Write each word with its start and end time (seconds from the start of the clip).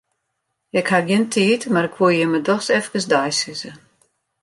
Ik 0.79 0.87
haw 0.91 1.05
gjin 1.07 1.25
tiid, 1.33 1.63
mar 1.73 1.87
'k 1.89 1.97
woe 1.99 2.13
jimme 2.17 2.39
doch 2.47 2.67
efkes 2.79 3.05
deisizze. 3.11 3.71